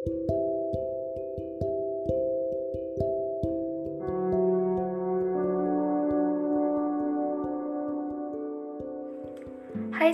Hai 0.00 0.08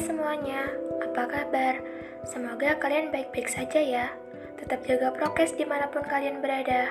semuanya, 0.02 0.74
apa 0.98 1.30
kabar? 1.30 1.78
Semoga 2.26 2.74
kalian 2.82 3.14
baik-baik 3.14 3.46
saja 3.46 3.78
ya. 3.78 4.10
Tetap 4.58 4.82
jaga 4.90 5.14
prokes 5.14 5.54
di 5.54 5.62
mana 5.62 5.86
pun 5.86 6.02
kalian 6.02 6.42
berada. 6.42 6.90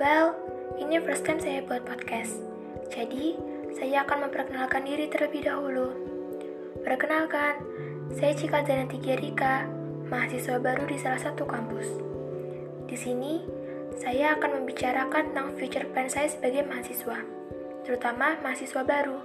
Well, 0.00 0.40
ini 0.80 0.96
first 1.04 1.28
time 1.28 1.36
saya 1.36 1.60
buat 1.68 1.84
podcast. 1.84 2.40
Jadi, 2.88 3.36
saya 3.76 4.08
akan 4.08 4.32
memperkenalkan 4.32 4.88
diri 4.88 5.12
terlebih 5.12 5.52
dahulu. 5.52 5.92
Perkenalkan, 6.80 7.60
saya 8.16 8.32
Cika 8.32 8.64
Zananti 8.64 9.04
Rika, 9.04 9.83
mahasiswa 10.08 10.60
baru 10.60 10.84
di 10.88 10.96
salah 11.00 11.20
satu 11.20 11.48
kampus. 11.48 11.88
Di 12.84 12.96
sini, 12.96 13.40
saya 13.96 14.36
akan 14.36 14.60
membicarakan 14.60 15.32
tentang 15.32 15.54
future 15.56 15.86
plan 15.90 16.10
saya 16.10 16.28
sebagai 16.28 16.66
mahasiswa, 16.66 17.18
terutama 17.86 18.36
mahasiswa 18.42 18.82
baru. 18.82 19.18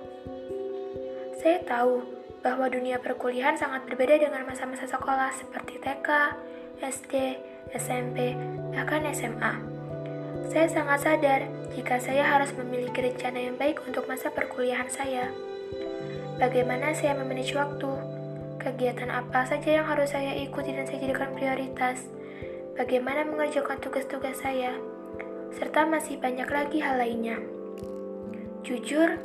Saya 1.39 1.63
tahu 1.63 2.03
bahwa 2.39 2.71
dunia 2.71 2.99
perkuliahan 2.99 3.59
sangat 3.59 3.83
berbeda 3.87 4.19
dengan 4.19 4.47
masa-masa 4.47 4.87
sekolah 4.87 5.31
seperti 5.35 5.79
TK, 5.79 6.07
SD, 6.79 7.13
SMP, 7.75 8.35
bahkan 8.71 9.03
SMA. 9.11 9.53
Saya 10.49 10.67
sangat 10.71 10.99
sadar 11.03 11.41
jika 11.75 11.99
saya 12.01 12.25
harus 12.25 12.49
memiliki 12.55 13.03
rencana 13.03 13.37
yang 13.37 13.55
baik 13.59 13.83
untuk 13.85 14.07
masa 14.07 14.31
perkuliahan 14.31 14.89
saya. 14.89 15.29
Bagaimana 16.39 16.95
saya 16.95 17.19
memanage 17.19 17.51
waktu, 17.53 18.18
kegiatan 18.59 19.07
apa 19.07 19.47
saja 19.47 19.79
yang 19.79 19.87
harus 19.87 20.11
saya 20.11 20.35
ikuti 20.35 20.75
dan 20.75 20.83
saya 20.83 20.99
jadikan 21.07 21.31
prioritas, 21.31 22.11
bagaimana 22.75 23.23
mengerjakan 23.23 23.79
tugas-tugas 23.79 24.43
saya, 24.43 24.75
serta 25.55 25.87
masih 25.87 26.19
banyak 26.19 26.45
lagi 26.51 26.83
hal 26.83 26.99
lainnya. 26.99 27.39
Jujur, 28.67 29.15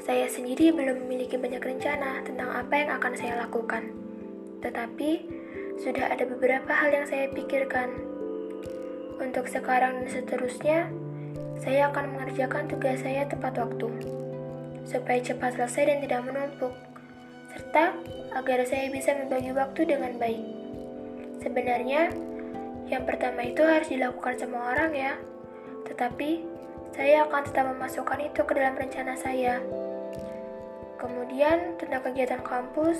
saya 0.00 0.30
sendiri 0.30 0.70
belum 0.70 1.04
memiliki 1.04 1.34
banyak 1.34 1.60
rencana 1.60 2.22
tentang 2.22 2.48
apa 2.54 2.74
yang 2.78 2.90
akan 2.96 3.12
saya 3.18 3.42
lakukan. 3.42 3.90
Tetapi, 4.62 5.10
sudah 5.82 6.06
ada 6.06 6.24
beberapa 6.24 6.70
hal 6.70 6.94
yang 6.94 7.06
saya 7.10 7.26
pikirkan. 7.34 7.90
Untuk 9.20 9.50
sekarang 9.50 10.00
dan 10.00 10.08
seterusnya, 10.08 10.88
saya 11.60 11.92
akan 11.92 12.16
mengerjakan 12.16 12.70
tugas 12.70 13.04
saya 13.04 13.28
tepat 13.28 13.60
waktu, 13.60 13.92
supaya 14.88 15.20
cepat 15.20 15.60
selesai 15.60 15.84
dan 15.92 15.98
tidak 16.00 16.20
menumpuk, 16.24 16.72
serta 17.50 17.94
agar 18.34 18.62
saya 18.66 18.86
bisa 18.90 19.14
membagi 19.14 19.50
waktu 19.50 19.80
dengan 19.90 20.14
baik. 20.16 20.42
Sebenarnya, 21.42 22.12
yang 22.86 23.06
pertama 23.06 23.46
itu 23.46 23.62
harus 23.62 23.88
dilakukan 23.90 24.38
semua 24.38 24.74
orang 24.74 24.92
ya, 24.94 25.12
tetapi 25.86 26.44
saya 26.94 27.26
akan 27.26 27.42
tetap 27.46 27.64
memasukkan 27.70 28.20
itu 28.22 28.40
ke 28.44 28.52
dalam 28.54 28.74
rencana 28.76 29.14
saya. 29.14 29.62
Kemudian, 31.00 31.80
tentang 31.80 32.04
kegiatan 32.04 32.44
kampus, 32.44 32.98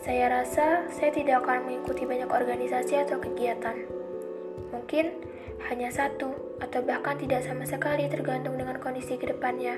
saya 0.00 0.40
rasa 0.40 0.88
saya 0.88 1.10
tidak 1.12 1.44
akan 1.44 1.68
mengikuti 1.68 2.08
banyak 2.08 2.30
organisasi 2.30 2.96
atau 3.02 3.20
kegiatan. 3.20 3.76
Mungkin 4.72 5.12
hanya 5.68 5.92
satu, 5.92 6.32
atau 6.62 6.80
bahkan 6.80 7.18
tidak 7.20 7.44
sama 7.44 7.68
sekali 7.68 8.08
tergantung 8.08 8.56
dengan 8.56 8.80
kondisi 8.80 9.20
ke 9.20 9.28
depannya. 9.28 9.76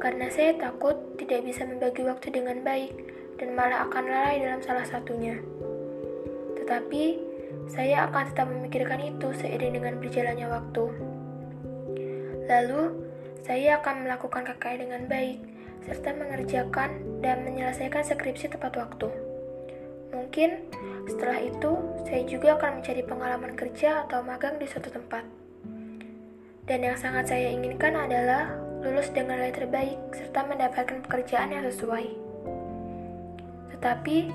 Karena 0.00 0.32
saya 0.32 0.56
takut 0.56 0.96
tidak 1.20 1.44
bisa 1.44 1.68
membagi 1.68 2.02
waktu 2.08 2.32
dengan 2.32 2.64
baik 2.64 2.92
dan 3.36 3.52
malah 3.52 3.84
akan 3.84 4.04
lalai 4.08 4.40
dalam 4.40 4.64
salah 4.64 4.84
satunya. 4.88 5.36
Tetapi, 6.56 7.04
saya 7.68 8.08
akan 8.08 8.32
tetap 8.32 8.46
memikirkan 8.48 9.00
itu 9.04 9.28
seiring 9.36 9.76
dengan 9.76 9.94
berjalannya 10.00 10.48
waktu. 10.48 10.84
Lalu, 12.48 12.82
saya 13.44 13.78
akan 13.78 14.08
melakukan 14.08 14.42
KKN 14.48 14.78
dengan 14.88 15.02
baik, 15.04 15.38
serta 15.84 16.16
mengerjakan 16.16 17.20
dan 17.20 17.44
menyelesaikan 17.44 18.00
skripsi 18.00 18.56
tepat 18.56 18.80
waktu. 18.80 19.12
Mungkin 20.10 20.72
setelah 21.06 21.38
itu, 21.44 21.72
saya 22.08 22.22
juga 22.26 22.58
akan 22.58 22.80
mencari 22.80 23.02
pengalaman 23.04 23.52
kerja 23.54 24.08
atau 24.08 24.24
magang 24.24 24.58
di 24.58 24.66
suatu 24.66 24.90
tempat. 24.90 25.22
Dan 26.66 26.86
yang 26.86 26.94
sangat 26.98 27.30
saya 27.34 27.50
inginkan 27.50 27.98
adalah 27.98 28.69
lulus 28.80 29.12
dengan 29.12 29.36
nilai 29.36 29.52
terbaik 29.52 29.96
serta 30.16 30.48
mendapatkan 30.48 31.04
pekerjaan 31.04 31.52
yang 31.52 31.64
sesuai. 31.68 32.06
Tetapi, 33.76 34.32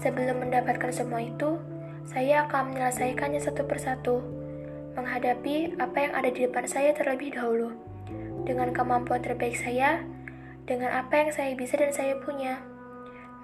sebelum 0.00 0.40
mendapatkan 0.40 0.92
semua 0.92 1.20
itu, 1.20 1.60
saya 2.08 2.48
akan 2.48 2.72
menyelesaikannya 2.72 3.40
satu 3.40 3.68
persatu, 3.68 4.24
menghadapi 4.96 5.76
apa 5.76 5.98
yang 6.08 6.12
ada 6.16 6.28
di 6.32 6.48
depan 6.48 6.64
saya 6.64 6.96
terlebih 6.96 7.36
dahulu. 7.36 7.72
Dengan 8.48 8.72
kemampuan 8.72 9.20
terbaik 9.20 9.54
saya, 9.60 10.02
dengan 10.64 10.92
apa 10.96 11.22
yang 11.22 11.30
saya 11.30 11.52
bisa 11.52 11.76
dan 11.76 11.92
saya 11.92 12.16
punya, 12.20 12.64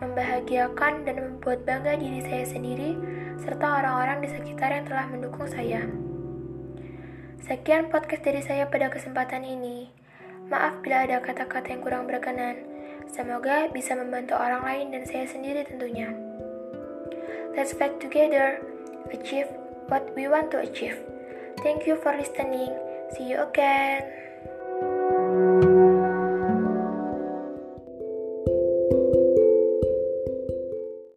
membahagiakan 0.00 1.04
dan 1.04 1.16
membuat 1.18 1.66
bangga 1.66 1.98
diri 1.98 2.24
saya 2.24 2.46
sendiri 2.46 2.96
serta 3.42 3.82
orang-orang 3.82 4.24
di 4.24 4.28
sekitar 4.30 4.70
yang 4.72 4.86
telah 4.86 5.06
mendukung 5.10 5.46
saya. 5.46 5.86
Sekian 7.44 7.88
podcast 7.88 8.22
dari 8.24 8.42
saya 8.44 8.68
pada 8.68 8.92
kesempatan 8.92 9.42
ini. 9.46 9.97
Maaf 10.48 10.80
bila 10.80 11.04
ada 11.04 11.20
kata-kata 11.20 11.76
yang 11.76 11.84
kurang 11.84 12.08
berkenan. 12.08 12.56
Semoga 13.08 13.68
bisa 13.68 13.96
membantu 13.96 14.36
orang 14.36 14.64
lain 14.64 14.86
dan 14.96 15.04
saya 15.04 15.28
sendiri 15.28 15.64
tentunya. 15.64 16.08
Let's 17.52 17.76
fight 17.76 18.00
together, 18.00 18.64
achieve 19.12 19.48
what 19.92 20.08
we 20.16 20.28
want 20.28 20.48
to 20.56 20.64
achieve. 20.64 20.96
Thank 21.60 21.84
you 21.84 22.00
for 22.00 22.16
listening. 22.16 22.72
See 23.12 23.28
you 23.28 23.44
again. 23.44 25.67